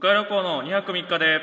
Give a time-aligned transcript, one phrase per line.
[0.00, 1.40] 深谷旅行の2泊3日で。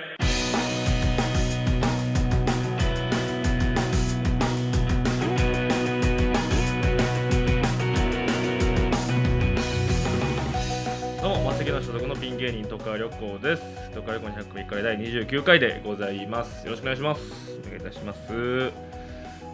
[11.21, 13.91] どうもマセキの所属のピン芸人徳川旅行です。
[13.93, 16.65] 徳川旅行2泊3日で第29回でございます。
[16.65, 17.21] よろしくお願いします。
[17.63, 18.71] お願いいたします。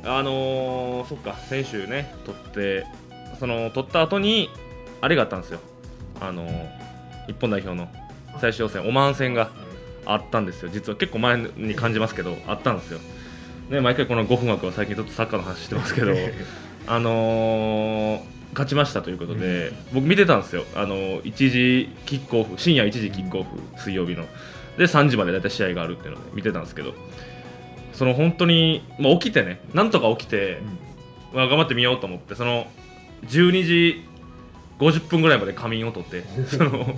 [0.06, 2.86] あのー、そっか先週ね撮って
[3.38, 4.50] その撮った後に
[5.02, 5.60] あれがあったんですよ。
[6.22, 6.70] あのー、
[7.28, 7.90] 日本代表の。
[8.40, 9.50] 最終予選オマーン戦が
[10.06, 10.70] あったんですよ。
[10.72, 13.00] 実は結構前に感じますけどあったんですよ。
[13.70, 16.14] ね毎回この5分枠は最近ちょっとサッカーの話してますけど
[16.88, 24.28] あのー勝ちましたということで、僕見てたんですよ、あの1時キックオフ深夜1時キックオフ、水曜日の。
[24.78, 26.94] で3時まで大体試合があるっていうので見てたんですけど。
[27.94, 30.60] その本当に、まあ、起きてねなんとか起きて、
[31.34, 32.68] まあ、頑張ってみようと思ってその
[33.28, 34.04] 12時
[34.84, 36.98] 50分ぐらいまで仮眠を取って その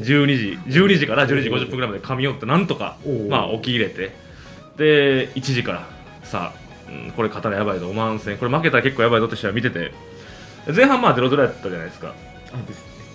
[0.00, 2.96] 12時12時から12時50分ぐらいまで仮眠をってなんとか、
[3.28, 4.12] まあ、起き入れて
[4.76, 5.88] で1時から
[6.22, 9.92] さあ、うん、これ勝たらやばいぞオマーン戦これ負けたら結構やばいぞって試合見てて
[10.74, 12.14] 前半まあ0-0やったじゃないですか。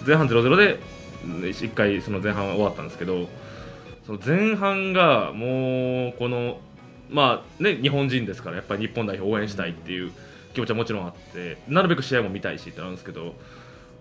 [0.06, 0.80] 前半0-0で
[1.26, 3.28] 1回その前半は終わったんですけど
[4.06, 6.60] その前半がもうこの
[7.10, 10.12] まあね日本人ですからやっぱり日本代表応援したいっていう
[10.54, 13.36] 気持ちはもちろんあってなるべく試合も見たいしってなるんですけど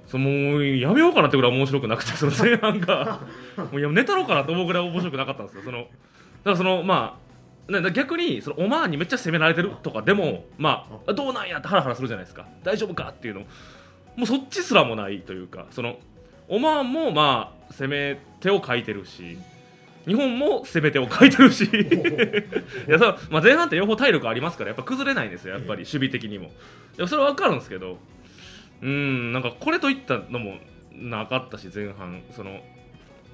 [0.07, 3.21] そのやめようかなってぐらい面白くなくて その前半が。
[3.57, 5.63] もういや寝たろうかなと思うぐらい面白くなかったんですよ。
[5.63, 5.91] そのだか
[6.51, 7.27] らそのまあ
[7.69, 12.47] ね、逆にそのオマーンにめっちゃ攻められてるとかでも、まあ、どうなんやってハラハラするじゃないですか。
[12.63, 13.41] 大丈夫かっていうの。
[13.41, 15.98] もうそっちすらもないというかその
[16.48, 19.37] オマーンもまあ攻め手を書いてるし
[20.07, 21.65] 日本も攻め手を書いてるし。
[21.67, 26.51] いやその、まあ、前半って両方体力ありますからやっぱ崩れないんですよやっぱり守備的にも。
[27.07, 27.98] それは分かるんですけど
[28.83, 30.59] うんなんかこれといったのも
[30.92, 32.61] なかったし前半その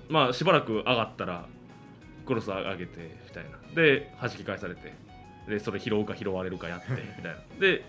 [0.09, 1.47] まあしばらく上がったら
[2.27, 3.51] クロス上げてみたいな。
[3.75, 4.93] で弾き返されて
[5.49, 7.37] でそれ拾うか拾われるかやって みたいな。
[7.59, 7.83] で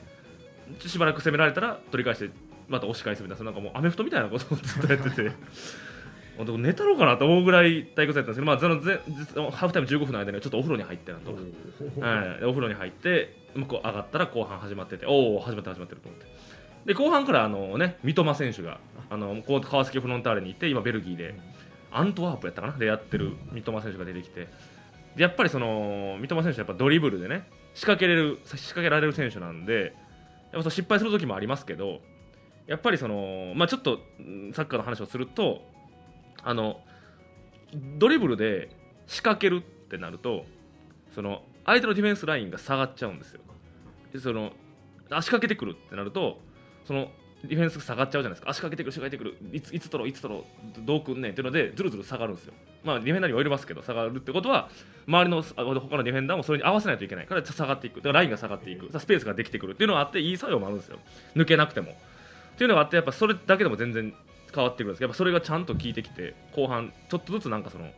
[0.80, 2.34] しばらく攻められたら取り返して
[2.68, 5.32] また押し返すみたいななんかもうアメフトみたいなことをずっとやってて。
[6.58, 9.00] 寝たろうかなと思うぐらい退屈だったんですけど、まあ、そのぜ
[9.52, 11.38] ハーフタイム15分の間にちょっとお風呂に入ってなと、は
[12.42, 16.26] い、お風呂に入って向こう上がったら後半始まってておお始まって始まってると思って
[16.86, 18.80] で後半からあの、ね、三笘選手が
[19.10, 21.36] あのこう川崎フロンターレに行って今ベルギーで
[21.92, 22.78] アントワープやったかな？
[22.78, 24.48] でやってる三笘選手が出てきて
[25.16, 29.96] やっぱりその三笘選手はやっぱドリブルでね仕掛けれる仕掛けられる選手なんで
[30.52, 32.02] やっぱ失敗する時もありますけど
[32.68, 34.00] やっぱりその、まあ、ちょっと
[34.54, 35.62] サッカーの話をすると
[36.44, 36.80] あの
[37.98, 38.70] ドリブルで
[39.08, 40.46] 仕掛けるってなると
[41.14, 43.42] その相手のディフェンスラインが下がっちゃうんですよ。
[44.20, 44.52] その
[45.10, 46.40] 足掛けてくるってなると
[46.86, 47.12] その
[47.44, 48.50] ディフェンス下がっちゃうじゃないですか。
[48.50, 49.56] 足掛けてくる仕掛けてくる。
[49.56, 50.44] いついつ取ろういつ取ろう。
[50.86, 51.32] どうくんねん。
[51.32, 52.54] っていうのでずるずる下がるんですよ。
[52.84, 54.70] まあディフェンダーにはいれますけど下がるってことは
[55.08, 57.28] 周りの他のディフェンダーもそれに合わせないといけない。
[57.28, 57.98] から下がっていく。
[57.98, 58.88] だからラインが下がっていく。
[58.98, 59.74] スペースができてくる。
[59.74, 61.00] っていうのがあっていい作用もあるんですよ。
[61.36, 61.92] 抜けなくても。
[61.92, 64.14] っていうのがあってやっぱそれだけでも全然
[64.54, 65.00] 変わってくるんです。
[65.00, 67.90] けどやっぱそれがちゃんと効いてきて後半ちょっとずつなんかその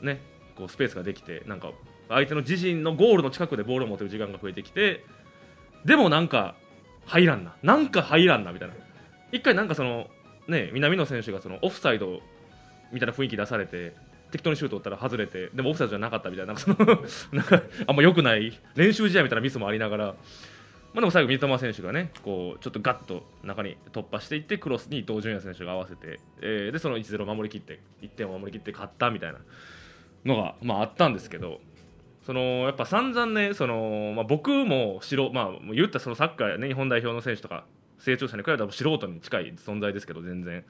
[0.00, 0.20] ね
[0.56, 1.72] こうスペースができてなんか
[2.08, 5.04] 相手の自陣のゴールの近くでボールを持てる時間が増えてきて
[5.84, 6.54] でもなんか
[7.06, 7.54] 入らんな。
[7.62, 8.74] なんか入らんなみたいな。
[9.32, 10.08] 一回なんかその
[10.48, 12.20] ね南野選手がそのオフサイド
[12.92, 13.94] みたいな雰囲気出されて
[14.30, 16.54] 適当にシュート打ったら外れてでもオフサイドじゃなかったみたいな。
[16.54, 16.76] なんかその
[17.32, 20.14] なんかあんま良くない練習試合みたいなミスもありながら、ま
[20.96, 29.38] あ、でも最後三笘選手がねこうちょっとガッと中に突破していってクロスに伊東純也選手が合わせて、えー、でその1-0守りきって1点を守りきって勝ったみたいな
[30.24, 31.60] のが、まあ、あったんですけど。
[32.24, 37.64] そのやっぱ散々ねその、まあ、僕も素まあ、言ったそのサッカー、ね、日本代表の選手とか
[37.98, 40.64] 成長者に比べたら素人に近い存在ですけど全然。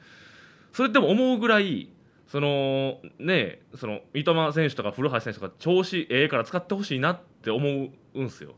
[0.73, 1.91] それでも思うぐらい
[2.27, 8.55] そのねその三笘選手とか古橋選手とか調子ええから使ってほしいなって思うんすよ。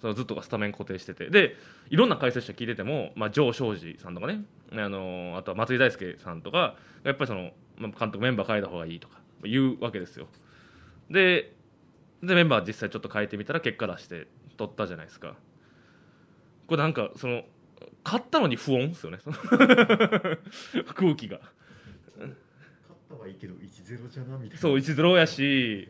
[0.00, 1.28] そのずっとスタメン固定してて。
[1.28, 1.56] で
[1.90, 10.26] いろんな解説者聞いてても、まあ、城昌司さんとかねあのあとは松井大輔さんとかやっぱりその、監督メンバー変えた方がいいとか言うわけですよ。
[11.10, 11.54] で
[12.22, 14.26] でメンバー実際ちょっと変えてみたら結果出して
[14.56, 15.36] 取ったじゃないですか。
[16.66, 17.42] これなんかその
[18.04, 19.18] 勝ったのに不穏ですよね。
[20.94, 21.40] 空気が。
[22.18, 22.34] 勝っ
[23.08, 24.58] たはいいけど1-0じゃなみたいな。
[24.58, 25.88] そう1-0やし。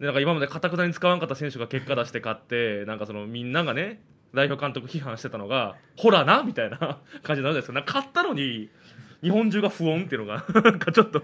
[0.00, 4.00] でなんか今までかたくなに使わんかった選手が結果出して勝ってなんかそのみんながね
[4.32, 6.78] 代表監督批判してたのがほらなみたいな
[7.22, 7.72] 感じになるじゃないですか。
[7.74, 8.70] なんか勝ったのに
[9.22, 11.22] 日本中が不穏っていうのがなんかちょっと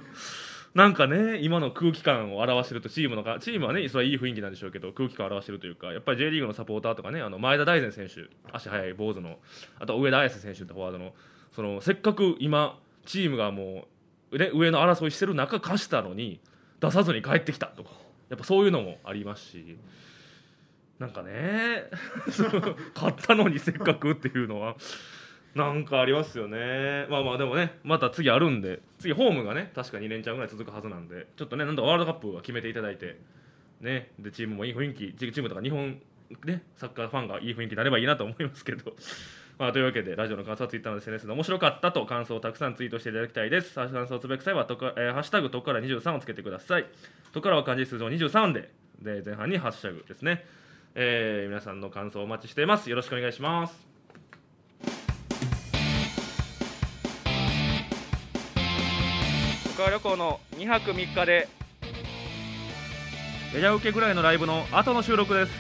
[0.75, 9.37] なんかね今の空気感を表してるとチームのかチームはねそれはいい雰囲気なんでしょうけど空気感を表してるというかやっぱり J リーグのサポーターとかねあの前田大然選手足速い坊主の
[9.79, 11.13] あと上田綺世選手ってフォワードの
[11.55, 13.87] そのせっかく今チームがも
[14.33, 16.41] う、ね、上の争いしてる中勝したのに
[16.81, 17.91] 出さずに帰ってきたとか
[18.29, 19.79] やっぱそういうのもありますし
[20.99, 21.85] なんかね
[22.95, 24.75] 買ったのにせっかくっていうのは
[25.55, 27.07] なんかありますよね。
[27.09, 33.21] まあまあでもねまた次あるんで次ホームがね確か2連チャンぐらい続くはずなんでちょっとねなんとかワールドカップは決めていただいて
[33.81, 36.01] ねでチームもいい雰囲気チームとか日本
[36.45, 38.95] ねサッカーファンがいい雰囲気になればいいなと思いますけど。
[39.57, 43.73] まあ、というわけでラジオの感想はツイッターの SNS で面白かったと感想をたくさんツイートしていただきたいです。
[43.77, 46.87] 感想をつぶやく際はとか、えーハッシュタグとから23をつけてください。
[47.31, 50.45] とからは漢字数字23でで前半にハッシュタグですね、
[50.97, 52.91] えー皆さんの感想をお待ちしています。
[52.91, 53.94] よろしくお願いします。
[59.77, 61.49] 川旅行の2泊3日で。
[63.53, 65.53] レジャー受けぐらいのライブの後の収録です。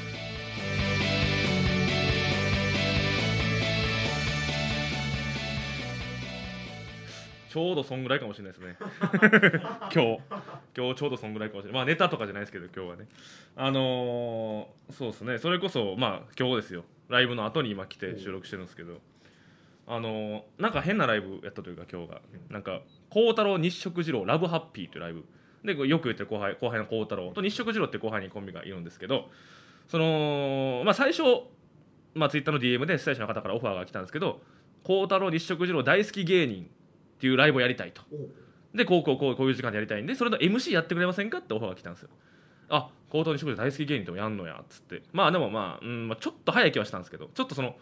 [7.50, 8.76] ちょうどそんぐらいかもしれないですね。
[9.92, 10.18] 今日。
[10.76, 11.74] 今日ちょうどそんぐらいかもしれない。
[11.74, 13.08] まあネタとかじゃないですけど今日はね。
[13.56, 15.38] あのーそうですね。
[15.38, 16.84] それこそまあ今日ですよ。
[17.08, 19.00] ライブの後に今来て収録してるんですけど。
[19.86, 22.20] あのーなんか変なライブやったというか今日が。
[22.50, 25.24] なんか孝太郎日食二郎ラブハッピーというライブ。
[25.64, 27.32] でよく言ってる後輩後輩の孝太郎。
[27.32, 29.28] と日食二郎っていう後輩にコンビがいるんですけど
[29.88, 31.22] そのまあ最初
[32.14, 34.40] まあツイッターの DM で主催者の方からオファーが来たんですけど
[34.82, 36.66] 孝太郎日食二郎大好き芸人っ
[37.18, 38.02] ていうライブをやりたいと。
[38.74, 42.08] でこうこうこうこういう時間でやりたいんでそれの MC やってくれませんかってオファーが来たんですよ。
[42.68, 45.02] あ高等日食二郎大好き芸人でもやんのやっつって。
[45.12, 47.76] まあでもまあ、うんまあ、ちょっと早い気はしたんですけどちょっとその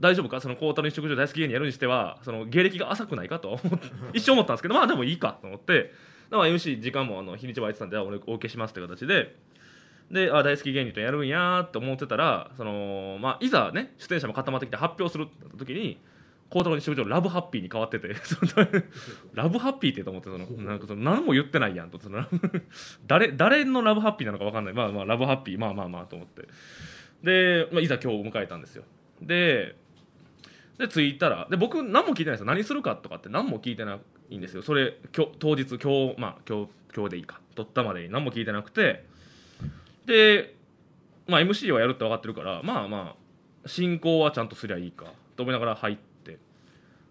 [0.00, 0.40] 大丈夫か？
[0.40, 5.92] その高太郎日食二郎大好き芸人やるにしてはその芸歴が浅くないかとは思って 一瞬思ったんですけどまあでもいいかと思って。
[6.30, 9.36] だから MC 時間もあの日にちは空いてたんであ俺お受けしますって形で。
[10.10, 15.98] であ大好き芸人とやるんやーって思ってたらその、まあ、いざね出演者も固まってきて発表するってなった時に
[16.48, 18.08] 孝太郎日食二郎ラブハッピーに変わってて
[19.34, 22.24] ラブハッピーってと思ってそのなんかその何も言ってないやんとその
[23.06, 24.74] 誰誰のラブハッピーなのか分かんない。
[24.74, 26.46] まあまあラブハッピーまあまあまあと思って。
[27.24, 28.84] で、まあ、いざ今日を迎えたんですよ。
[29.20, 29.74] で
[30.78, 31.46] で着いたら。
[31.50, 32.46] で僕何も聞いてないですよ。
[32.46, 34.62] 何するかとかって何も聞いてないんですよ。
[34.62, 37.40] それ今日当日今日まあ今日今日でいいか。
[37.54, 38.10] 撮ったまでに。
[38.10, 39.04] 何も聞いてなくて。
[40.04, 40.54] で、
[41.26, 43.16] まあ、MC はやるって分かってるからまあま
[43.64, 45.06] あ進行はちゃんとすりゃいいか。
[45.36, 46.38] と思いながら入って。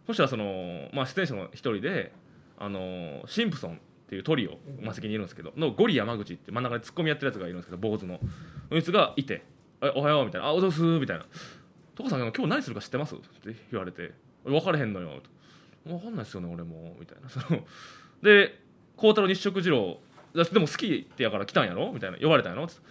[0.07, 2.13] そしたらその、まあ、出演者の一人で
[2.57, 3.73] あのシンプソン
[4.05, 8.19] っていうトリオマセキにいるんですけどのゴリ山口って真ん中でツッコミやってるやつがいるんですけど坊主の。
[8.69, 9.43] そいつがいて
[9.95, 11.25] 「おはよう」みたいな「あおはようす」みたいな
[11.95, 14.11] 「所さん今日何するか知ってます?」って言われて
[14.43, 15.21] 「分からへんのよ」
[15.85, 17.29] 分かんないっすよね俺も」みたいな。
[17.29, 17.65] その
[18.21, 18.59] で
[18.95, 19.99] 孝太郎日食二郎
[20.33, 21.91] でも好きってやから来たんやろ？
[21.93, 22.17] みたいな。
[22.17, 22.67] 呼ばれたんやろ？
[22.67, 22.81] つって。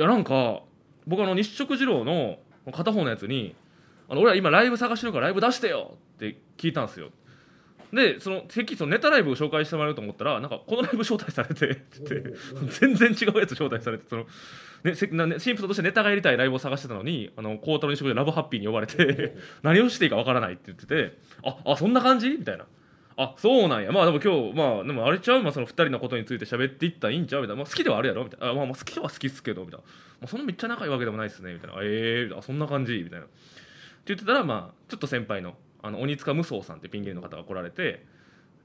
[0.00, 0.62] いやなんか
[1.06, 2.38] 僕あの日食二郎の
[2.72, 3.54] 片方のやつに
[4.08, 7.10] あの俺は今ライブ探してるからライブ出してよって聞いたんですよ。
[7.92, 12.34] でそのてっきりそのネタライブを紹介してもらえると思ったらなんかこのライブ 招待されてって
[12.80, 14.26] 全然違うやつ招待されてその、
[14.84, 22.30] ね、せなねシンプルとしてネタがやりたいライブを探してたのにあの孝太郎に食でラブハッピーに呼ばれて 何をしていいかわからないって言っててああそんな感じ？
[22.30, 22.66] みたいな。
[23.16, 23.92] あそうなんや。
[23.92, 27.42] まあでも今日まあでもあれちゃう、まあ、その2人のことについて喋っていったらいいんちゃう？
[27.42, 28.24] みたいな、まあ、好きではあるやろ？
[28.24, 28.48] みたいな。
[28.48, 29.84] あ、まあ、まあ好きは好きっすけどみたいな、
[30.20, 31.76] まあ、そんなめっちゃ仲いいわけでもないっすねみたいな。
[31.82, 33.02] ええー、あそんな感じ？
[33.02, 33.26] みたいな。
[33.26, 33.34] って
[34.06, 38.04] 言ってたらまあちょっと先輩のあの鬼塚無双さんってピン芸人の方が来られて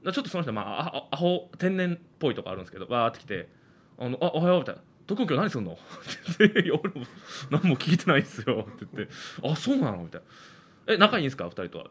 [0.04, 3.48] ちょっとその人まああアホ天然っぽいとこあるんですけどわーって来て
[3.98, 5.72] 「あのあおはよう」みたいな「徳今日何すんの?
[5.74, 7.06] 」って言っていや俺も
[7.50, 10.20] 何も聞いてないっすよ」って言って「あそうなの?」みたい
[10.86, 11.44] な「え仲いいんですか？
[11.46, 11.86] 二人とは」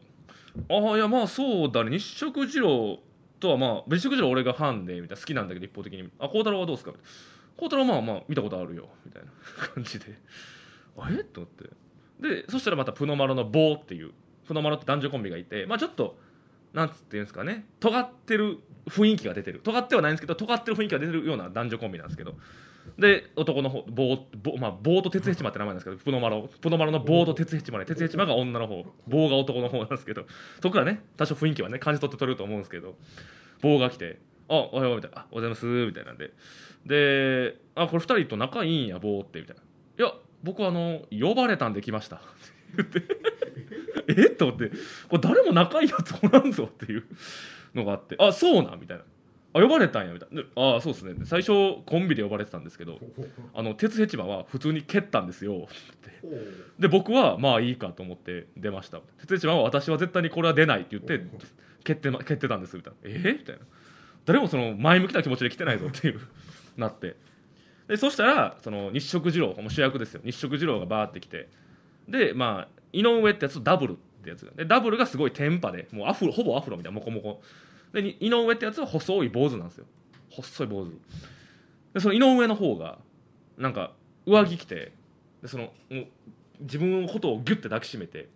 [0.70, 1.98] ああいやまあそうだね。
[1.98, 2.98] 日食二郎
[3.40, 5.20] とはまあ日食二郎俺がファンでみたいな。
[5.20, 7.10] 好きなんだけど一方的に「あ孝太郎はどうですか?」みたいな
[7.58, 8.88] 孝太郎まあまあ見たことあるよ。
[9.04, 9.30] みたいな
[9.74, 10.18] 感じで。
[10.96, 11.70] あえと思って。
[12.20, 14.12] でそしたらまたプノマロの棒っていう
[14.46, 16.18] プノマロって男女コンビがいてまあちょっと
[16.72, 19.60] なんつっていうんですかね尖ってる雰囲気が出てる。
[19.60, 22.34] 尖ってはないんですけど尖ってる雰囲気が出てるような男女コンビなんですけど。
[22.98, 30.24] で男の方棒棒,、まあ、棒と鉄ヘチマって名前なんですけどプノマロプノマロの棒と鉄ヘチマで鉄ヘチマが女の方棒が男の方なんですけど。
[30.62, 32.94] そこからね多少雰囲気はね感じ取って取れると思うんですけど。
[33.62, 36.32] 棒が来て「あおはよう」みたいな「あおはようございます」みたいなんで。
[36.84, 39.62] で「あこれ2人と仲いいんや棒って」みたいな
[39.98, 42.26] 「いや僕はあの呼ばれたんで来ました」って
[42.76, 43.35] 言って。
[44.08, 44.12] え？
[44.32, 44.70] っと思って。
[45.08, 47.04] これ誰も仲いいやつおらんぞっていう
[47.74, 48.16] のがあって。
[48.18, 48.80] あそうなん？
[48.80, 49.04] みたいな。
[49.54, 50.12] あ呼ばれたんや。
[50.12, 50.42] みたいな。
[50.42, 51.14] であそうですね。
[51.24, 52.98] 最初コンビで呼ばれてたんですけど
[53.54, 55.54] あの鉄ヘチマは普通に蹴ったんですよ。
[55.54, 56.28] って。
[56.78, 59.00] で僕はまあいいかと思って出ました。
[59.20, 61.24] 鉄ヘチマは私は絶対にこれは出ないって言って
[61.84, 62.76] 蹴って,、ま、蹴ってたんです。
[62.76, 62.98] みたいな。
[63.04, 63.08] え？
[63.18, 63.62] ー、みたいな。
[64.26, 66.20] 誰もその前向きな気持ちで来てないぞっていう
[66.76, 67.16] なって。
[67.88, 70.20] でそしたらその日食二郎もう主役ですよ。
[70.24, 71.48] 日食二郎がバーって来て。
[72.08, 77.42] でまあ井上ってやつとダブルってやつがでダブルがすごいテンパでもうアフロほぼアフロみたいなモコモコ。
[77.92, 79.86] で井上ってやつは細い坊主なんですよ。
[80.30, 80.90] 細い坊主。
[81.94, 82.98] でその井上の方が
[83.58, 83.92] なんか
[84.26, 84.92] 上着着て
[85.42, 85.72] でその
[86.60, 88.28] 自分のことをギュッて抱きしめて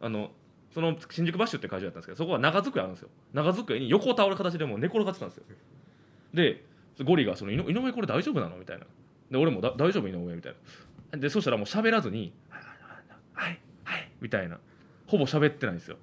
[0.00, 0.30] あの
[0.72, 3.08] その新宿バッシュって会場だったんですけどそこは長机あるんですよ。
[3.32, 5.44] 長机に横を倒る形でもう寝転がってたんですよ。
[6.34, 6.64] で
[7.04, 8.86] ゴリがその井上「井上これ大丈夫なの?」みたいな。
[9.30, 10.08] で俺も「大丈夫？
[10.08, 10.54] 井上」みたい
[11.12, 11.18] な。
[11.18, 12.32] でそしたらもう喋らずに
[13.34, 13.58] 「はい」
[14.20, 14.58] みたいな。
[15.06, 15.96] ほぼ喋ってないんですよ。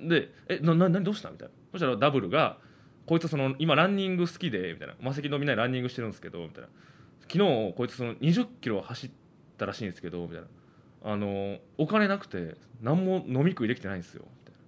[0.00, 1.54] で「えなな何どうした?」みたいな。
[1.72, 2.58] そしたらダブルが
[3.06, 6.68] 「こいつその今ランニング好きで」みたいな「マセキのみんなでランニングしてるんですけど」みたいな
[7.28, 9.10] 「昨日こいつその20キロ走っ
[9.58, 10.46] たらしいんですけど」みたいな
[11.04, 14.60] 「あのお金なくて何も飲み食いできてないんですよ」みたいな。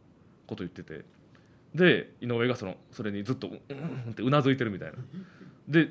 [0.46, 1.04] こと言ってて。
[1.74, 3.56] で井上がそのそれにずっと「うん」
[4.12, 4.98] ってうなずいてるみたいな。
[5.68, 5.90] で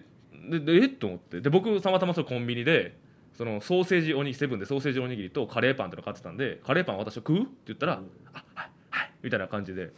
[0.49, 0.85] ででえ？
[0.85, 1.41] っと思って。
[1.41, 2.95] で僕たまたまそのコンビニで
[3.33, 7.93] そのソーセージおにぎりセブンでソーセージおにぎりとカレーパンっての買ってたんで「カレーパン私は食う?」って言ったら
[8.33, 9.91] 「あはいはい」みたいな感じで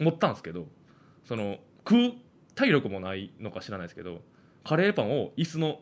[0.00, 0.66] 持ったんですけど
[1.24, 1.58] その
[1.88, 2.12] 食う
[2.54, 4.22] 体力もないのか知らないですけど
[4.64, 5.80] カレーパンを椅子の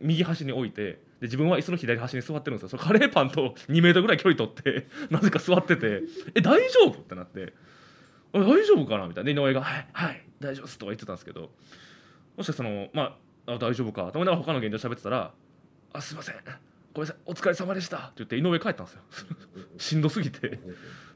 [0.00, 6.02] 右端に置いてで自分は椅子の左端に座ってるんですよそのカレーパンと2メートルぐらい距離取って なぜか座ってて
[6.34, 7.52] 「え大丈夫?」ってなって
[8.32, 11.50] 「あ大丈夫かな?」みたいなで井上が「はいはい大丈夫です」とか言ってたんですけど
[12.36, 15.32] もしかそのまああ大丈夫かと思いながら他の現状喋ってたら
[15.92, 16.34] 「あすいません。
[16.94, 17.16] ごめんなさい。
[17.26, 19.02] お疲れ様でした」って言って井上帰ったんですよ。
[19.78, 20.58] しんどすぎて。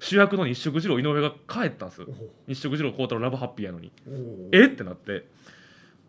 [0.01, 2.09] 主役の日食二郎井上が帰ったんですよ。
[2.47, 3.93] 日食二郎孝太郎ラブハッピーやのに。
[4.53, 4.69] えっ？
[4.71, 5.27] てなって。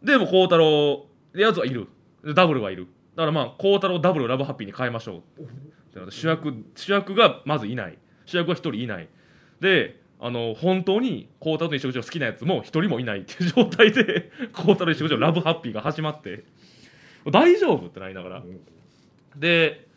[0.03, 1.87] でも孝太郎やつはいる。
[2.23, 2.87] でダブルはいる。
[3.15, 5.41] だからまあ孝太郎ダブルラブハッピーに変えましょう。
[5.41, 5.45] っ
[5.93, 7.97] てなって主役主役がまずいない。
[8.25, 9.07] 主役が一人いない。
[9.59, 16.45] であの本当に孝太郎と日食二郎好きなやつも一人もいないっていう状態で孝太郎日食二郎ラブハッピーが始まって
[17.31, 18.43] 大丈夫ってなりながら。
[19.35, 19.87] で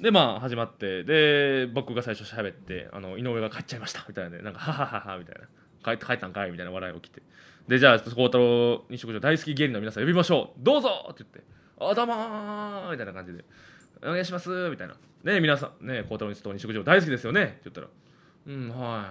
[0.00, 1.04] でまあ始まって。
[1.04, 4.42] で僕が最初喋ってあの井上が帰っちゃいましたみたいなね。
[4.42, 5.46] なんかははははみたいな。
[5.84, 7.22] 帰って帰ったんかいみたいな笑い起きて。
[7.68, 10.60] でじゃあ孝太郎日食上大好き芸人の皆さん呼びましょう。
[10.64, 13.44] どうぞって言って「あどうもー」みたいな感じで
[14.02, 17.86] 「お願いします」みたいな「ね皆さんね孝太郎と日食上大好きですよね」って言ったら
[18.46, 19.10] 「うんは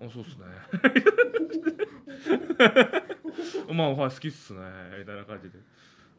[0.00, 0.06] い。
[0.06, 0.44] あそうっすね」
[3.72, 4.60] まあはい好きっすね
[4.98, 5.58] みたいな感じで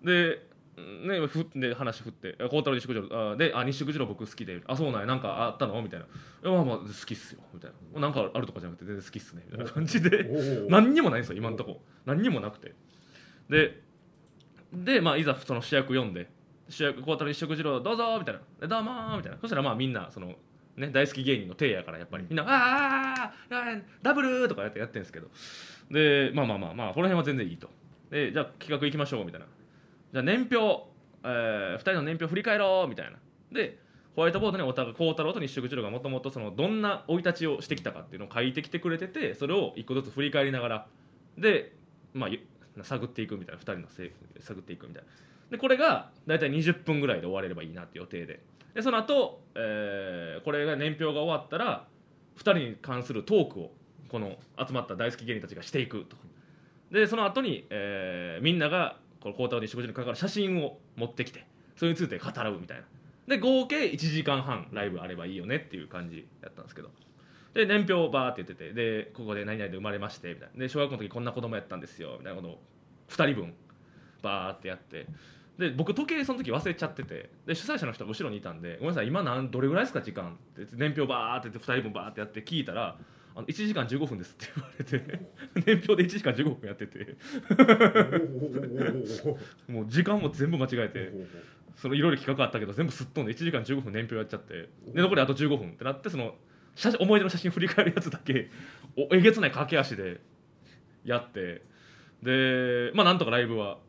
[0.04, 0.46] で
[0.76, 6.10] ね、ふで話振って「孝太郎西九条あであ西九条僕好きであそうなんやなんかあったの?」みたいな「い
[6.44, 10.28] やまあまあ好きっすよ」みたいな「なんかあるとかじゃなくて全然好きっすね」みたいな感じで
[10.70, 11.84] 何にもないんですよ今のとこ。
[12.06, 12.74] 何にもなくて。
[13.50, 13.82] で
[14.74, 16.28] で、まあ、いざその主役読んで
[16.70, 18.42] 「主役孝太郎一食二郎どうぞ」みたいな。
[18.62, 19.38] で「どうもー」みたいな。
[19.38, 20.36] そしたらまあみんなその、
[20.76, 22.26] ね、大好き芸人の手やからやっぱり。
[22.28, 25.30] みんな「あーあーダブル!」とかやってやってるんですけど。
[25.92, 27.70] でまあまあまあまあこの辺は全然いいと。
[28.10, 29.46] でじゃあ企画いきましょうみたいな
[30.14, 30.58] じゃあ年表、
[31.24, 33.18] え2人の年表振り返ろうみたいな。
[33.52, 33.80] で
[34.16, 40.88] ホワイトボードにお互い孝太郎と日食二郎がもともとどんな生い立ちをしてきたかっていうのを書いてきてくれててそれを一個ずつ振り返りながら
[41.36, 41.74] で、
[42.14, 45.10] まあ、探っていくみたいな2人のせい探っていくみたいな。
[45.50, 48.40] でこれが大体20分ぐらいで終われればいいなって予定で。
[48.76, 51.88] でその後、えーこれが年表が終わったら
[52.38, 53.72] 2人に関するトークを
[54.10, 56.18] この集まった大好き芸人たちがしていくと。
[56.92, 62.84] でその後に、えーみんながこの孝太郎に食事に関わる写真を持ってきてそれについて語らうみたいな
[63.26, 66.90] で合計1時間半ライブあればいいよねっていう感じやったんですけど
[67.54, 72.60] で年表バーって言っててでここで何々で生まれましてみたいなで小学校の時こんな子供やったんですよみたいなことを
[73.12, 73.54] 2人分
[74.22, 75.08] バーってやって
[75.58, 82.98] で僕時計その時忘れちゃっててで主催者の人が後ろにいたんで「ごめんなさい今なんどれぐらいですか時間」って年表バーって言って2人分バーってやって聞いたら
[83.36, 85.00] 「あの1時間15分です」って言われて
[85.66, 87.16] 年表で1時間15分やってて。
[89.72, 91.12] もう時間も全部間違えて
[91.76, 96.36] そのいろいろ企画あったけど全部すっ飛んで1時間15分年表やっちゃってで残りあと15分ってなってその
[96.76, 98.50] 写真思い出の写真振り返るやつだけ
[98.98, 100.22] おえげつない駆け足で
[101.04, 101.64] やって
[102.22, 103.80] でまあなんとかライブは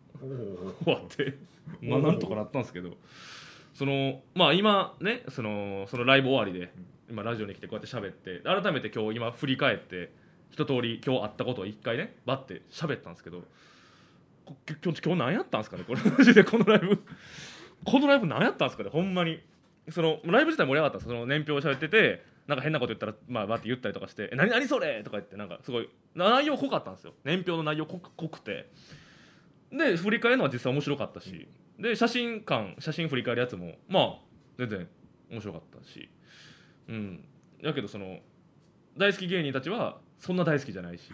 [0.85, 1.37] 終わって
[1.83, 2.97] まあなんとかなったんですけど
[3.75, 6.73] そのまあ今ねそのそのライブ終わりで
[7.11, 10.13] 今ラジオに来てこうやって喋って改めて今日今振り返って
[10.51, 13.43] 一通り今日あったことを一回ねバッて喋ったんですけど
[14.47, 16.01] 今日今日何やったんですかねこれ。
[16.17, 17.03] マジでこのライブ。
[17.85, 19.41] このライブ何やったんですかねほんまに。
[19.91, 27.15] そのライブ自体盛り上がったんですその年表を喋っててなんか変なこと言ったらまあバッて言ったりとかして「え何何それ!」とか言ってなんかすごい内容濃かったんですよ。
[27.25, 28.71] 年表の内容濃く濃くて。
[29.71, 31.49] で振り返るのは実際面白かったし。
[31.79, 34.19] で写真館写真振り返るやつもまあ
[34.57, 34.89] 全然
[35.31, 36.09] 面白かったし。
[36.89, 37.25] うん。
[37.63, 38.21] だけどその
[38.97, 41.11] 大好き芸人たちはそんな大好きじゃないし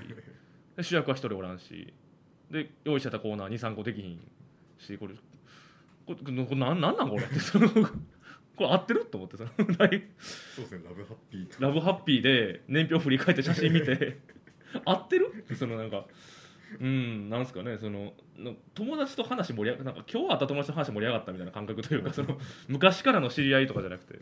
[0.76, 1.92] で 主役は一人おらんし
[2.50, 4.20] で用意してたコーナー23個できひん
[4.78, 5.14] しこれ
[6.06, 7.22] これこれなんなんなんこれ？
[7.24, 7.80] ってそのこ
[8.60, 10.02] れ合ってると思ってそのそうで
[10.66, 11.46] すねラブハッピー。
[11.46, 14.18] とラブハッピーで年表振り返って写真見て
[14.84, 15.44] 合ってる？
[15.54, 16.04] そのなんか
[16.80, 24.20] うんなんすかねそのの友達と話盛り上がなんか今日会った友達と話盛り上がったみたいな感覚というかその昔からの知り合いとかじゃなくて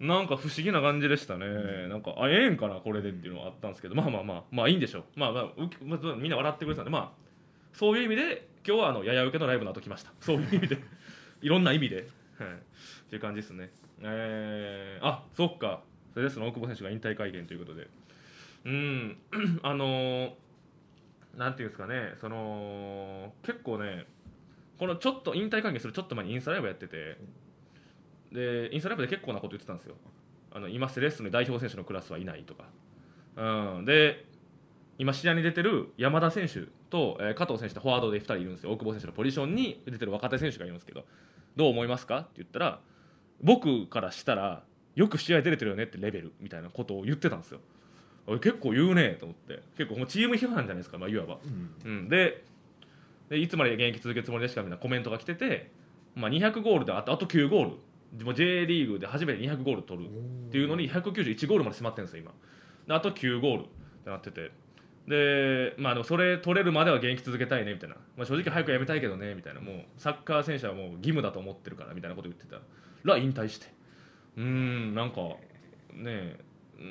[0.00, 1.46] なんか不思議な感じでしたね、
[1.88, 3.94] なんかあええんかなこれでっていうのはあったんですけど。
[3.94, 5.04] まあまあまあまあいいんでしょう。
[5.16, 5.44] まあまあ
[5.84, 7.10] まあみんな笑ってくれてたんでまあ
[7.72, 10.12] そういう意味で今日はあのやや受けのライブの後来ました。
[10.20, 10.78] そういう意味で。
[11.42, 12.06] いろんな意味で、はい、っ
[13.10, 13.70] ていう感じですね。
[14.02, 15.82] えー、あそっか。
[16.12, 17.88] それですの大久保選手が引退会見ということで。
[18.64, 19.18] うん。
[19.62, 20.32] あのー
[21.36, 22.14] なんていうんですかね。
[22.20, 24.06] その結構ね
[24.78, 27.18] このちょっと引退会見するちょっと前にインスタライブやってて
[28.32, 29.94] でインスタライブで結構なこと言ってたんですよ。
[30.52, 32.64] あの今セレッソに代表選手のクラスはいないとか、
[33.36, 34.24] うん、で
[34.98, 38.70] 今試合に出てる山田選手と、えー加藤選手とフォワードで2人いるんですよ。
[38.72, 41.04] 大久保選手のポジションに出てる若手選手がいるんですけど。
[41.56, 42.80] どう思いますかって言ったら
[43.42, 44.62] 僕からしたら
[44.94, 47.60] よく試合出れてるよねってレベルみたいなことを言ってたんですよ。
[48.26, 49.60] 俺結構言うねと思って。
[49.76, 51.38] 結構もうチーム批判じゃないですか、まあ、いわば。
[51.84, 51.90] うん。
[51.90, 52.44] うん、で
[53.28, 55.70] でいつまで現役続けるつもりですかみたいなコメントが来てて、
[56.14, 57.76] まあ、200ゴールであとあと9ゴール
[58.14, 62.32] でも J リーグで初めて200ゴール取るっていうのに191ゴールまで迫ってるんですよ今。
[62.86, 63.64] であと9ゴールっ
[64.04, 64.50] てなってて。
[65.06, 69.60] でまあでもそれ取れるまでは現役続けたいねみたいな、まあ、正直早くやめたいけどねみたいな。
[69.60, 72.60] もうサッカー選手はもう義務だと思ってるからみたいなこと言ってた
[73.04, 73.66] ら引退して。
[74.36, 75.36] うーんなんかね
[76.06, 76.40] え
[76.78, 76.84] うー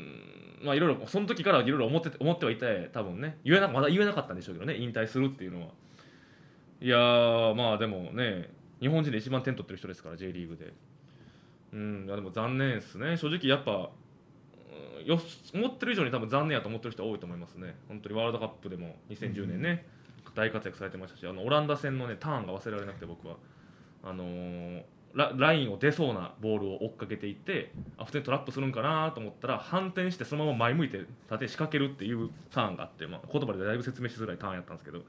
[0.63, 3.39] んまあいろいろその時からいろいろ思ってて思ってはいて多分ね。
[3.44, 5.68] 言えなまだ言えなかったんでしょうけどね引退するっていうのは。
[6.82, 8.50] いやーまあでもね
[8.80, 10.74] 日本人で一番点取ってる人ですから J リーグで
[11.74, 13.18] うんいやでも残念ですね。
[13.18, 13.89] 正直やっぱ
[15.00, 15.20] うんよ
[15.53, 17.75] 思ってる以上に多分残念やと思ってる人は多いと思いますね。
[17.88, 19.86] 本当にワールドカップでも2010年ね、
[20.36, 23.36] 大活躍されてましたしあのオランダ戦のねターンが忘れられなくて僕は
[24.03, 35.03] あのーララインを出そうなボールを追っかけていってあ普通にトラップするんかなと思ったら反転してそのまま前向いて縦に仕掛けるっていうターンがあって、まあ、言葉でだいぶ説明しづらいターンやったんですけど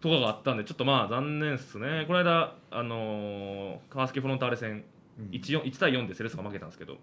[0.00, 2.04] とかがあったんでちょっとまあ残念っすね。
[2.06, 4.82] この間、あのー川崎フロンターレ戦
[5.18, 5.26] うん。
[5.26, 6.98] 1, 1対4でセレッソが負けたんですけど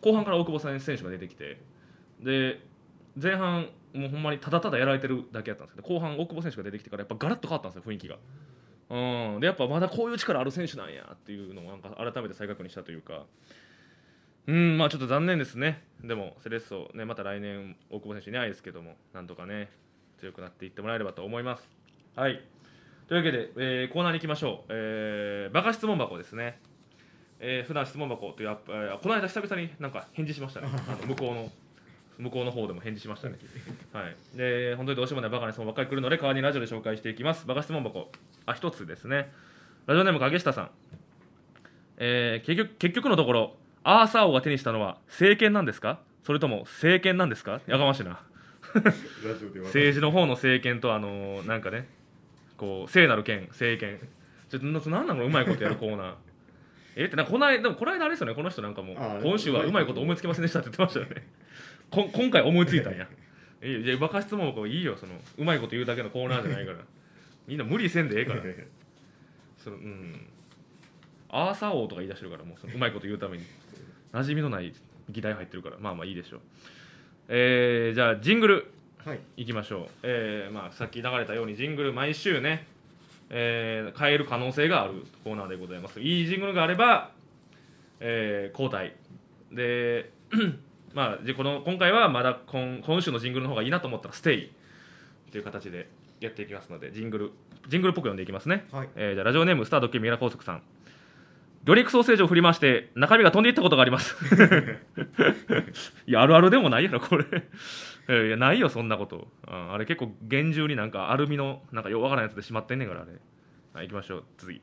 [0.00, 1.60] 後半から大久保選手が出てきて
[2.20, 2.60] で
[3.20, 8.16] 前半もうほんまにただただやられてるだけやったんですけど後半大久保選手が出てきてからやっぱガラッと変わったんですよ雰囲気が。
[8.88, 13.24] うん、でやっぱまだこういう力ある選手なんやっていうのをなんか改めて再確認したというか。
[14.46, 15.82] うんまあちょっと残念ですね。
[16.04, 19.70] でもセレッソ、ね、また来年大久保選手いないですけどもなんとかね
[20.18, 21.68] 強くなっていってもらえればと思います。
[22.14, 22.40] はい。
[23.08, 26.60] というわけで、えーコーナーに行きましょう、えーバカ質問箱ですね。
[27.40, 30.68] えー普段質問箱というアップ、えーこの間久々になんか返事しましたね。
[30.88, 31.52] あの向こうの
[32.18, 33.36] 向こうの方でも返事しましたね。
[33.92, 34.16] はい。
[34.36, 37.46] で本当にどうしようもないバカな質問ばっかり来るので代わりにラジオで紹介していきます。
[37.46, 38.10] バカ質問箱。
[38.46, 39.32] あ一つですね。
[39.86, 40.70] ラジオネーム影下さん、
[41.98, 46.00] えー結局結局のところアーサー王が手にしたのは政権なんですか？
[46.24, 47.60] それとも政権なんですか？
[47.66, 48.20] やかましいな。
[49.64, 51.86] 政治の方の政権とあのーなんかね
[52.56, 53.98] こう聖なる権政権。
[54.48, 55.24] ちょっとななんなの？
[55.26, 56.14] うまいことやるコーナー
[56.96, 61.28] えってなんかこの間でもこの間あれですよねこの人なんかもうあー今週はうまいこと思いつきませんでしたって言ってましたよね。
[61.90, 63.06] こ今回思いついたんや。
[63.62, 66.78] いやいやバカ質問もいいよそのうまいこと言うだけのコーナーじゃないから。
[67.46, 68.42] みんな無理せんでええから。
[69.58, 70.26] そのうん。
[71.28, 73.44] アーサー王とか言い出してるからもうそのうまいこと言うために。
[74.12, 74.72] 馴染みのない
[75.10, 75.76] 議題入ってるから。
[75.78, 76.40] まあまあいいでしょう。
[77.28, 78.66] えー、じゃあジングル。
[79.04, 79.20] はい。
[79.36, 82.66] いきましょう、えーまあ、さっき流れたようにジングル毎週ね、
[83.30, 86.00] えー変える可能性があるコーナーでございます。
[86.00, 87.10] いいジングルがあれば、
[88.00, 88.94] えー交代。
[89.52, 90.10] で
[90.94, 94.52] まあでこの今回はまだ今今週のジングルの方がいいなと思ったらステイ
[95.30, 95.88] という形で
[96.20, 97.32] やっていきますのでジングル
[97.68, 98.88] ジングルっぽく読んでいきますね、はい。
[98.96, 100.62] えーじゃあラジオネームスタードッキリミラ高速さん
[101.66, 104.16] 魚肉ソーセージを振り回して中身が飛んでいったことがあります。
[106.06, 107.24] いやあるあるでもないやろこれ。
[108.26, 113.12] いやないよそんなこと、うんあれ結構厳重になんかアルミのなんかようわからんやつでしまってんねんからあれ。
[113.74, 114.24] はい行きましょう。
[114.38, 114.62] 次。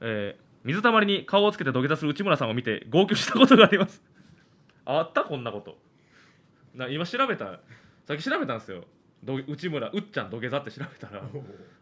[0.00, 4.02] えー水たまりに顔をつけて土下座する内村さんを見て号泣したことがあります。
[4.86, 5.24] あった？
[5.24, 5.78] こんなこと。
[6.74, 7.60] な今調べた？
[8.06, 8.84] さっき調べたんですよ
[9.24, 11.22] ど内村うっちゃん土下座って調べたら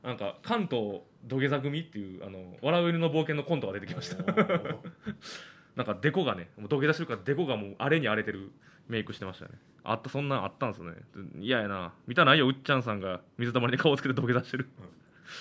[0.03, 4.23] なんか関東土下座組っていうあの笑う犬の冒険のコントが出てきました。
[5.75, 8.53] なんかデコがねもう土下座してるからデコがもう荒れに荒れてる
[8.89, 9.53] メイクしてましたね。
[9.85, 10.93] あったそんなんあったんですね。
[11.41, 11.93] 嫌やな。
[12.07, 14.69] 見たないようっちゃんさんが水たまりに顔をつけて土下座してる。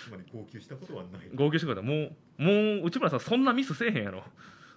[0.05, 1.29] つまり号泣したことはない。
[1.35, 1.81] 号泣してくれた。
[1.81, 1.93] も
[2.39, 2.51] うも
[2.83, 4.23] う内村さんそんなミスせえへんやろ。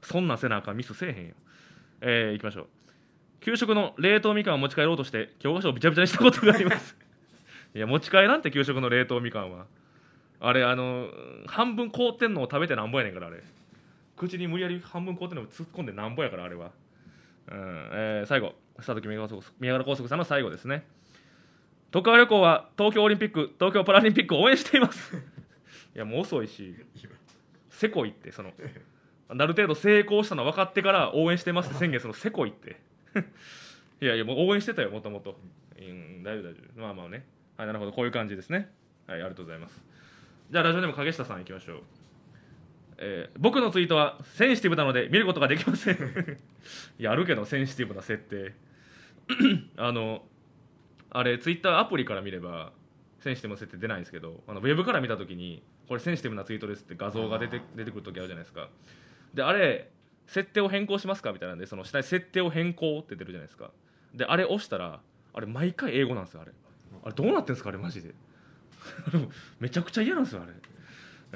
[0.03, 1.35] そんなんせなあかんミスせえへんよ
[2.01, 2.67] えー、いきましょう。
[3.45, 6.97] 給食の冷凍みかんを持ち帰ろうとして教科書をびちゃびちゃにしたことがあります
[7.75, 9.67] いや持ち帰らんって給食の冷凍みかんは。
[10.41, 11.09] あれあの
[11.47, 13.43] 半分凍ってんのを食べてなんぼやねんからあれ。
[14.17, 16.71] 口に無理やり半分凍ってんのを突っ込んでなんぼやからあれは。
[17.51, 18.55] うんえー最後。
[18.77, 20.87] 佐々木宮川高速宮川高速さんの最後ですね。
[21.91, 25.17] 徳川旅行は東京オリンピック東京パラリンピックを応援しています。
[25.95, 26.75] いやもう遅いし。
[26.97, 27.13] 今
[27.71, 28.53] せこいってその。
[29.29, 32.81] ある程度成功したの分かってから応援してますって宣言するのせこいって。
[34.01, 35.39] いやいやもう応援してたよもともと。
[36.23, 36.81] 大丈夫大丈夫。
[36.81, 37.25] まあまあね。
[37.57, 37.93] はいなるほど。
[37.93, 38.71] こういう感じですね。
[39.07, 39.83] はいありがとうございます。
[40.51, 41.83] じゃあラジオネーム影下さんいきましょう。
[42.99, 46.39] えー僕のツイートはセンシティブなので見ることができません。
[46.99, 48.55] い やあるけどセンシティブな設定。
[49.77, 50.25] あの
[51.11, 52.73] あれツイッターアプリから見れば
[53.21, 58.69] センシティブな設定出ないんですけどあのウェブから見た時にこれセンシティブなツイートですって画像が出て出てくる時あるじゃないですか。
[59.33, 59.91] であれ
[60.27, 63.71] 設定を変更しますかみたいなんでその下に設定を変更って出るじゃないですか。
[64.15, 65.01] であれ押したら
[65.33, 66.53] あれ毎回英語なんですよあれ
[67.05, 68.15] あれどうなってんですかあれマジで。
[69.61, 70.53] めちゃくちゃ嫌なんですよあれ。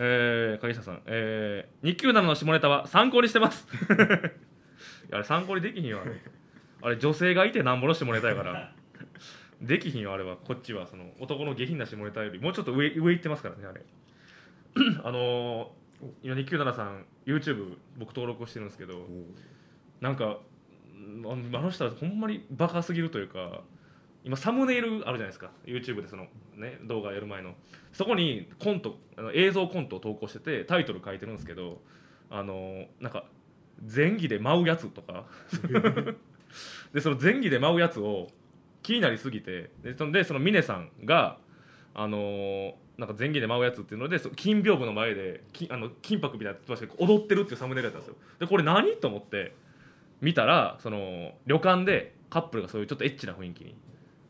[0.00, 3.66] えー、影下さん、えー、日給などの下ネタは参考にしてます。
[5.12, 6.12] あれ参考にできひんよあれ。
[6.82, 8.74] あれ女性がいてなんぼの下ネタやから。
[9.60, 10.36] できひんよあれは。
[10.36, 13.84] こっちはその男の下品な下ネタよりもうちょっと上上行ってますからねあれ。
[15.04, 19.06] あのー、今日給なさん YouTube 僕登録してるんですけど
[20.00, 20.38] なんか
[20.94, 23.62] うんあの人はほんまにバカすぎるというか
[24.28, 25.50] 今サムネイルあるじゃないですか。
[25.64, 27.54] YouTube でその、ね、動画やる前の。
[27.94, 31.80] そこにコントあの映像コントを投稿しててタイトル書いてるんですけど
[32.28, 33.24] あのなんか
[33.90, 35.24] 前儀で舞うやつとか。
[36.92, 38.28] でその前儀で舞うやつを
[38.82, 41.38] 気になりすぎてでそんでその峰さんが
[41.94, 46.58] あのーなんか前儀で舞うやつっていうのでそ金屏風の前できあの金箔みたいな
[46.98, 48.16] 踊ってるっていうサムネイルだったんですよ。
[48.40, 49.54] でこれ何と思って
[50.20, 53.76] 見たらその旅館でカップルがそういうちょっとエッチな雰囲気に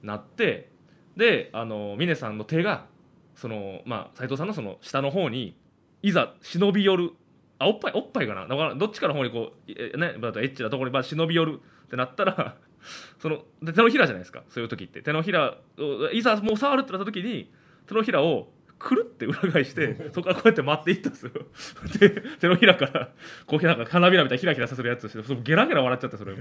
[0.03, 0.71] なって
[1.17, 2.87] であの峰さんの手が
[3.35, 5.57] そのまあ斉藤さんのその下の方に
[6.03, 7.13] いざ忍び寄る
[7.59, 8.47] あおっぱいおっぱいかな？
[8.47, 12.57] だからどっちかの方にこうえねだとエッチなところにまあ忍び寄るってなったら
[13.19, 14.45] そので手のひらじゃないですか？
[14.49, 15.03] そういう時って。
[15.03, 17.51] 手のひらをいざもう触るってなった時に
[17.87, 21.33] 手のひらをくるって裏返して そこからこうやって待っていったんですよ。
[21.99, 23.11] で手のひらから
[23.47, 26.37] こうなんか花びらみたいにひらひらさせるやつしてゲラゲラ笑っちゃってそれ。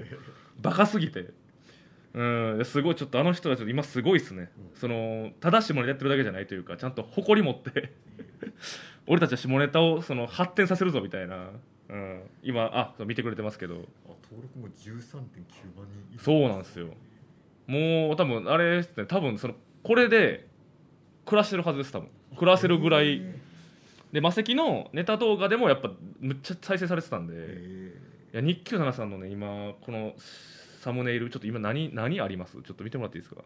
[0.62, 1.32] バカすぎて
[2.18, 2.66] うん。
[2.66, 4.50] すごいちょっとあの人たち今すごいっすね。
[4.74, 7.94] その正しいものやってるだけじゃないというかちゃんと誇り持って
[9.06, 11.52] 俺たちは下ネタをその発展させるぞみたいな、
[11.90, 13.76] うん、今あそう見てくれてますけど。
[13.76, 13.78] あ
[14.30, 15.20] 登録も13.9
[15.78, 16.88] 万人そうなんですよ。
[17.68, 19.06] もう多分あれですね。
[19.06, 20.48] 多分そのこれで
[21.26, 22.10] 暮らしてるはずです多分。
[22.36, 23.22] 暮らせるぐらい。
[24.12, 27.94] で魔石のネタ動画でもやっぱむっちゃ再生されてたんで、え
[28.34, 30.14] いや日給7さんのね今この
[30.88, 32.54] サムネイルちょっと今何何あります？
[32.54, 33.42] ちょっと見てもらっていいですか？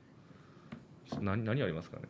[1.21, 2.03] 何何ありますかね？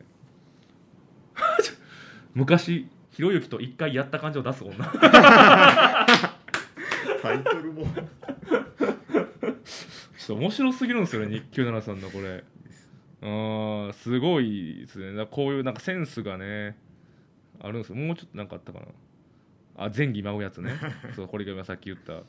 [2.36, 4.74] 昔ひろゆきと一回やった感じを出す女。
[4.76, 5.00] ー
[7.22, 7.86] タイトルも。
[7.86, 8.02] ちょ
[9.48, 12.44] っと面白すぎるんですよね日給7さんのこれ。
[13.22, 15.26] あーすごいですね。
[15.30, 16.76] こういうなんかセンスがね
[17.58, 17.96] あるんですよ。
[17.96, 18.86] もうちょっとなんかあったかな。
[19.86, 20.72] あ前儀舞うやつね。
[21.16, 22.20] そうこれが今さっき言った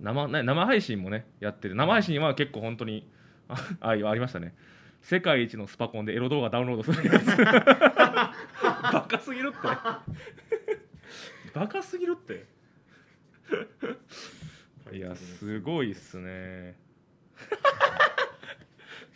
[0.00, 1.74] 生ね生配信もねやってる。
[1.74, 3.08] 生配信は結構本当に
[3.48, 4.54] ああありましたね。
[5.02, 7.26] 世界一のスパコンでエロ動画ダウンロードするやつ。
[8.92, 9.58] バカすぎるって。
[11.54, 12.46] バカすぎるって。
[14.92, 16.76] いやすごいっすね。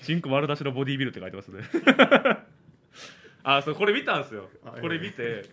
[0.02, 1.62] チンコ丸出しのボディービルって書いてますね。
[3.44, 4.48] あそうこれ見たんですよ。
[4.64, 5.50] あこれ見て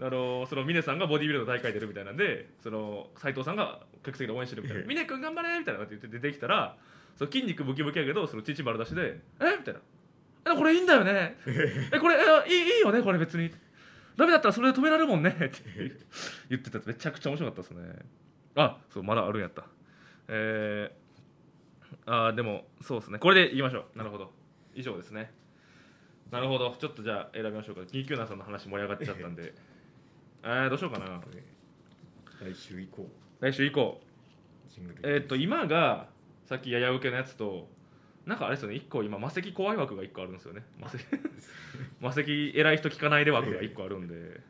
[0.00, 6.76] あのその峰さんがボディービルの大会出るみたいなんでその斉藤さんが客席で応援してるみたいな「峰君頑張れ!」みたいなこと言って出てきたら
[7.16, 9.56] その筋肉ムキムキやけどその乳丸出しで「え？
[9.58, 9.80] みたいな
[10.52, 11.36] 「えこれいいんだよね。
[11.46, 13.50] えこれえいいいいよねこれ別に。
[14.16, 15.50] ダメだったらそれで止められるもんね」って
[16.50, 16.80] 言ってた。
[16.84, 17.98] めちゃくちゃ面白かったですね。
[18.56, 19.64] あそうまだあるんやった。
[20.28, 23.18] えー、あーでもそうですね。
[23.18, 23.98] これでいきましょう。
[23.98, 24.32] なるほど。
[24.74, 25.32] 以上ですね。
[26.30, 26.74] なるほど。
[26.78, 27.82] ちょっとじゃあ選びましょうか。
[27.86, 29.54] キーキューナーさんの話盛り上がっちゃったんで。
[30.42, 31.20] えー、どうしようかな。
[32.40, 33.08] 来週以降
[33.42, 34.00] 来週以降
[34.68, 36.06] ジングルえーっと今が
[36.46, 37.68] さっきやや受けのやつと
[38.24, 38.76] なんかあれですよね。
[38.76, 40.62] 1個今魔石怖い枠が1個あるんですよね。
[40.78, 40.98] 魔石
[42.00, 44.40] 魔石偉い人聞かないで枠が1個あるんで。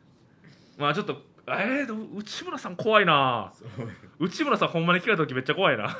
[0.77, 3.51] まあちょっとえー、内村さん怖いな。
[4.19, 5.97] 内村さんほんまに聞かれた時めっちゃ怖いな。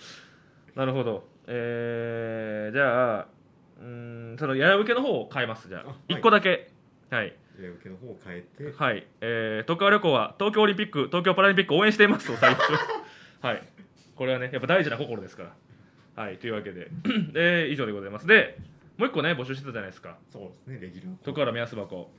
[0.76, 1.26] なるほど。
[1.46, 3.26] えー、じゃあ
[3.80, 5.80] うーんそのやや受けの方を変えますじゃあ。
[5.80, 6.14] あはい。
[6.14, 6.70] 1個だけ。
[7.08, 7.26] はい。
[7.26, 8.72] えー受けの方を変えて。
[8.76, 12.72] はい、えー、徳川旅行は東京オリンピック東京パラリンピック応援していますと最初。
[13.42, 13.62] はい。
[14.14, 15.54] これはねやっぱ大事な心ですか
[16.16, 16.22] ら。
[16.22, 16.38] はい。
[16.38, 16.88] というわけで。
[17.32, 18.26] で以上でございます。
[18.26, 18.58] で
[18.96, 20.18] もう一個ね募集してたじゃないですか。
[20.30, 20.78] そうですね。
[20.80, 21.16] レギュラー。
[21.24, 22.10] 徳原目安箱。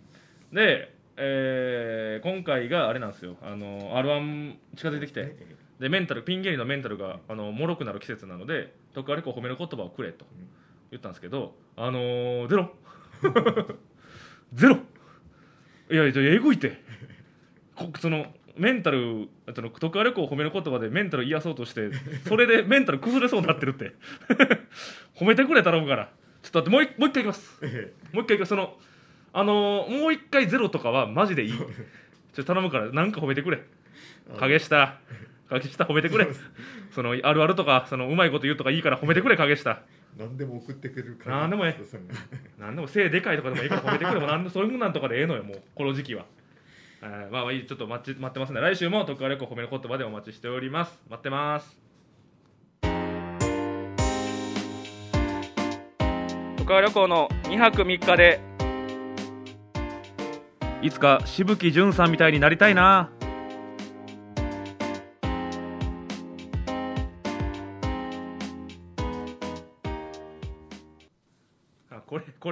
[0.52, 3.38] で、えー今回があれなんですよ。
[3.42, 5.36] あの r 1近づいてきて。
[5.40, 10.26] えでメンタルピン芸人のメンタルがあの脆くなる季節なので徳川旅行褒める言葉をくれと
[10.92, 12.76] 言ったんですけどあのー、ゼロ。
[14.54, 14.80] ゼロ
[15.90, 16.82] いやいやえぐいて。
[17.76, 21.92] こそのメンタルその徳川旅行を褒める言葉でメンタル癒そうとして
[22.28, 23.94] それでメンタル崩れそうになってるって。
[25.16, 26.10] 褒めてくれ頼むから。
[26.44, 27.62] ちょっと待ってもう一もう一回いきます。
[28.14, 28.50] もう一回いきます。
[28.50, 28.78] その
[29.32, 31.52] あのーもう一回ゼロとかはマジでいい。
[31.54, 31.68] ちょっ
[32.36, 33.62] と頼むからなんか褒めてくれ。
[34.38, 35.00] 影下。
[35.50, 36.28] 影下褒めてくれ。
[36.92, 39.82] そのあるあるとかそのうまいこと言うとかいいから褒めてくれ影下。
[40.18, 41.38] 何でも送ってくれるから。
[41.42, 41.86] 何でもええ。
[41.86, 42.14] さんが
[42.60, 45.62] なんでも背でかいとかでもいいから褒めてくれもなんで そういうなんとかでええのよもう。
[45.76, 46.26] この時期は、
[47.02, 48.62] えーまあまあいいちょっと待ち待ってますね。
[48.62, 51.00] 来週も徳川旅行褒める言葉でお待ちしております。
[51.10, 51.78] 待ってます。
[56.58, 58.42] 徳川旅行の2泊3日で。
[60.82, 63.10] いつかしぶきじゅんさんみたいになりたいな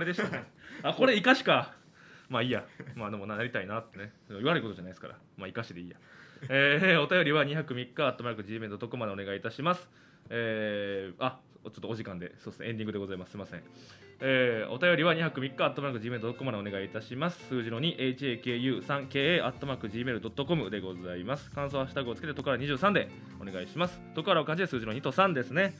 [0.08, 0.44] でしたね
[0.84, 1.74] あこれ生かしか。
[2.30, 2.66] まあいいや。
[2.96, 4.12] まあでもなりたいなってね。
[4.44, 5.16] 悪いことじゃないですから。
[5.38, 5.98] まあ生かしでいいや。
[6.50, 9.90] えー、お便りは2泊3日アットマーク Gmail.com までお願いいたします。
[10.30, 12.70] えー、あちょっとお時間でそうですね。
[12.70, 13.32] エンディングでございます。
[13.32, 13.64] すいません。
[14.20, 17.40] えー、お便りは2泊3日アットマーク Gmail.com までお願いいたします。
[17.50, 21.52] 数字の 2HAKU3KA アットマーク Gmail.com でございます。
[21.52, 23.10] 感想ハッシュタグをつけてトカラ23で
[23.42, 24.00] お願いします。
[24.16, 25.74] トカラを漢字で数字の2と3ですね。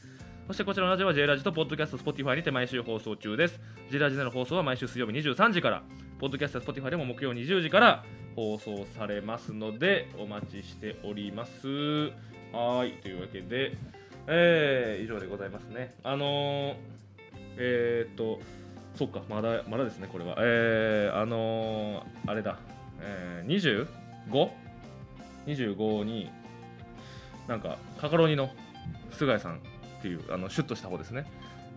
[0.48, 3.60] そしてこちらのラジオは J ラジとポッドキャスト Spotify にて毎週放送中です。
[3.90, 5.82] J ラジでの放送は毎週水曜日23時から、
[6.18, 8.02] ポッドキャスト Spotify でも木曜20時から
[8.34, 11.68] 放送されますので、お待ちしております。
[12.50, 13.76] はい、というわけで、
[14.26, 15.94] えー、以上でございますね。
[16.02, 16.76] あのー、
[17.58, 18.40] えー、っと、
[18.94, 20.34] そっか、まだ、まだですね、これは。
[20.38, 22.58] えー、あのー、あれだ、
[23.02, 23.84] えー、
[25.46, 26.30] 25?25 に、
[27.46, 28.48] なんか、カカロニの
[29.10, 29.60] 菅井さん
[29.98, 31.26] っていうあのシュッとした方ですね。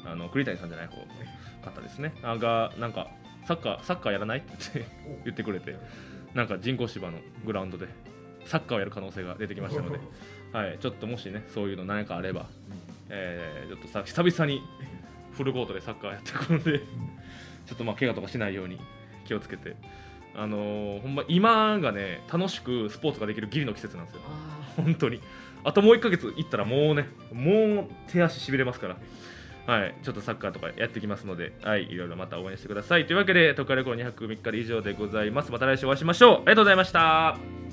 [0.06, 0.96] あの栗谷さんじゃない方
[1.64, 2.14] 方ですね。
[2.24, 3.08] あがなんか
[3.48, 4.86] サッカーサッカーやらないって
[5.26, 5.76] 言ってくれて
[6.34, 7.88] なんか人工芝のグラウンドで
[8.46, 10.00] サッカーをやる可能性が出てきましたので、
[10.54, 12.48] はい、ちょっともしねそういうの何かあれば、
[13.10, 14.62] えーちょっとさ久々に
[15.34, 18.80] フルコートでサッカーやってくるのでちょっとまあ怪我とかしないように
[19.26, 19.76] 気をつけて。
[20.34, 24.22] あのーほんま今がね楽しくスポーツができるギリの季節なんですよ。
[24.28, 25.20] あ本当に
[25.64, 28.98] あともう1ヶ月いったらもうねもう手足しびれますから。
[29.68, 33.06] はいちょっとサッカーとかやってきますのではいいろいろまた応援してください。
[33.06, 35.52] というわけで「特化旅行2泊3日で以上でございます。
[35.52, 36.36] また来週お会いしましょう。
[36.38, 37.71] ありがとうございました。